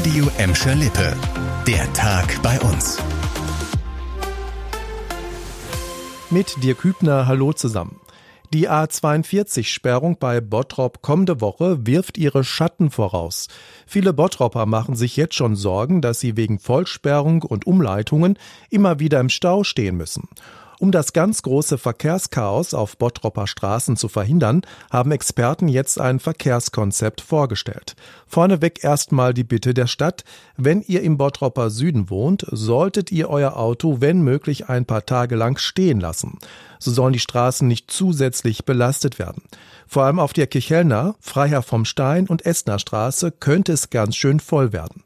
[0.00, 1.14] Radio Emscher Lippe.
[1.66, 2.96] Der Tag bei uns.
[6.30, 8.00] Mit dir Kübner, hallo zusammen.
[8.50, 13.48] Die A42-Sperrung bei Bottrop kommende Woche wirft ihre Schatten voraus.
[13.86, 18.38] Viele Bottropper machen sich jetzt schon Sorgen, dass sie wegen Vollsperrung und Umleitungen
[18.70, 20.30] immer wieder im Stau stehen müssen.
[20.80, 27.20] Um das ganz große Verkehrschaos auf Bottropper Straßen zu verhindern, haben Experten jetzt ein Verkehrskonzept
[27.20, 27.96] vorgestellt.
[28.26, 30.24] Vorneweg erstmal die Bitte der Stadt,
[30.56, 35.36] wenn ihr im Bottropper Süden wohnt, solltet ihr euer Auto, wenn möglich, ein paar Tage
[35.36, 36.38] lang stehen lassen.
[36.80, 39.42] So sollen die Straßen nicht zusätzlich belastet werden.
[39.86, 44.40] Vor allem auf der Kirchhellner, Freiherr vom Stein und Essener Straße könnte es ganz schön
[44.40, 45.04] voll werden.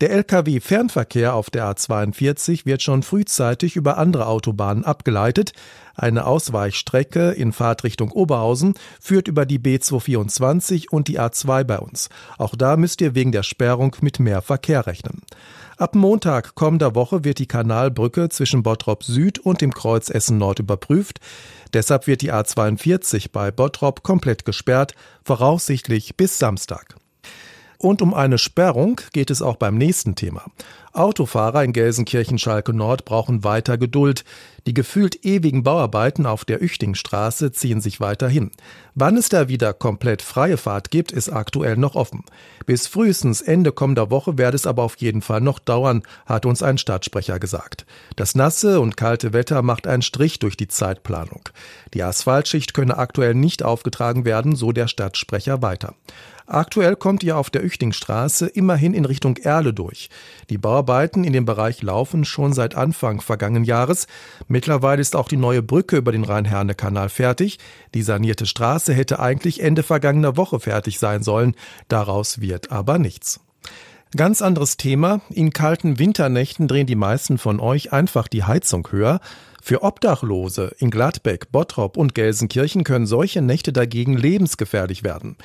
[0.00, 5.52] Der Lkw-Fernverkehr auf der A42 wird schon frühzeitig über andere Autobahnen abgeleitet.
[6.00, 8.72] Eine Ausweichstrecke in Fahrtrichtung Oberhausen
[9.02, 12.08] führt über die B224 und die A2 bei uns.
[12.38, 15.20] Auch da müsst ihr wegen der Sperrung mit mehr Verkehr rechnen.
[15.76, 20.58] Ab Montag kommender Woche wird die Kanalbrücke zwischen Bottrop Süd und dem Kreuz Essen Nord
[20.60, 21.20] überprüft.
[21.74, 26.96] Deshalb wird die A42 bei Bottrop komplett gesperrt, voraussichtlich bis Samstag.
[27.82, 30.44] Und um eine Sperrung geht es auch beim nächsten Thema.
[30.92, 34.24] Autofahrer in Gelsenkirchen-Schalke Nord brauchen weiter Geduld.
[34.66, 38.50] Die gefühlt ewigen Bauarbeiten auf der Üchtingstraße ziehen sich weiter hin.
[38.94, 42.24] Wann es da wieder komplett freie Fahrt gibt, ist aktuell noch offen.
[42.66, 46.62] Bis frühestens Ende kommender Woche werde es aber auf jeden Fall noch dauern, hat uns
[46.62, 47.86] ein Stadtsprecher gesagt.
[48.16, 51.48] Das nasse und kalte Wetter macht einen Strich durch die Zeitplanung.
[51.94, 55.94] Die Asphaltschicht könne aktuell nicht aufgetragen werden, so der Stadtsprecher weiter.
[56.52, 60.10] Aktuell kommt ihr auf der Üchtingstraße immerhin in Richtung Erle durch.
[60.48, 64.08] Die Bauarbeiten in dem Bereich laufen schon seit Anfang vergangenen Jahres.
[64.48, 67.60] Mittlerweile ist auch die neue Brücke über den Rhein-Herne-Kanal fertig.
[67.94, 71.54] Die sanierte Straße hätte eigentlich Ende vergangener Woche fertig sein sollen.
[71.86, 73.38] Daraus wird aber nichts.
[74.16, 75.20] Ganz anderes Thema.
[75.30, 79.20] In kalten Winternächten drehen die meisten von euch einfach die Heizung höher.
[79.62, 85.36] Für Obdachlose in Gladbeck, Bottrop und Gelsenkirchen können solche Nächte dagegen lebensgefährlich werden.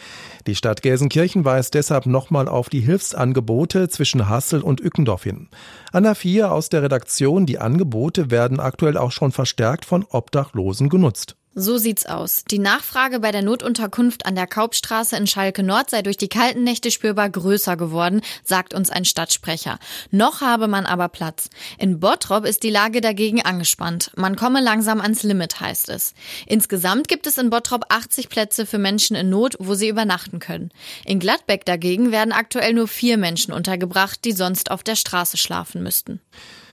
[0.48, 5.50] Die Stadt Gelsenkirchen weist deshalb nochmal auf die Hilfsangebote zwischen Hassel und Ückendorf hin.
[5.92, 11.36] Anna Vier aus der Redaktion, die Angebote werden aktuell auch schon verstärkt von Obdachlosen genutzt.
[11.58, 12.44] So sieht's aus.
[12.52, 16.66] Die Nachfrage bei der Notunterkunft an der Kaupstraße in Schalke Nord sei durch die kalten
[16.66, 19.80] Nächte spürbar größer geworden, sagt uns ein Stadtsprecher.
[20.12, 21.50] Noch habe man aber Platz.
[21.78, 24.12] In Bottrop ist die Lage dagegen angespannt.
[24.18, 26.14] Man komme langsam ans Limit, heißt es.
[26.46, 30.72] Insgesamt gibt es in Bottrop 80 Plätze für Menschen in Not, wo sie übernachten können.
[31.06, 35.82] In Gladbeck dagegen werden aktuell nur vier Menschen untergebracht, die sonst auf der Straße schlafen
[35.84, 36.20] müssten.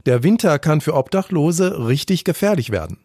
[0.07, 2.99] Der Winter kann für Obdachlose richtig gefährlich werden.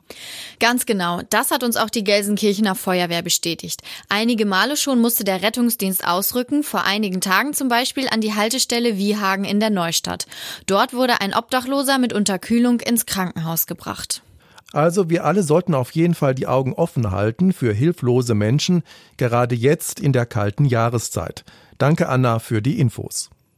[0.60, 1.22] Ganz genau.
[1.30, 3.82] Das hat uns auch die Gelsenkirchener Feuerwehr bestätigt.
[4.10, 8.98] Einige Male schon musste der Rettungsdienst ausrücken, vor einigen Tagen zum Beispiel an die Haltestelle
[8.98, 10.26] Wiehagen in der Neustadt.
[10.66, 14.24] Dort wurde ein Obdachloser mit Unterkühlung ins Krankenhaus gebracht.
[14.74, 18.84] Also wir alle sollten auf jeden Fall die Augen offen halten für hilflose Menschen,
[19.18, 21.46] gerade jetzt in der kalten Jahreszeit.
[21.78, 23.30] Danke Anna für die Infos.